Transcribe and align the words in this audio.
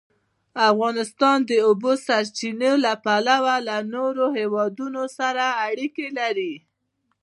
افغانستان 0.69 1.37
د 1.43 1.45
د 1.49 1.51
اوبو 1.67 1.91
سرچینې 2.05 2.71
له 2.85 2.93
پلوه 3.03 3.55
له 3.67 3.77
نورو 3.93 4.25
هېوادونو 4.37 5.01
سره 5.17 5.45
اړیکې 5.67 6.07
لري. 6.19 6.53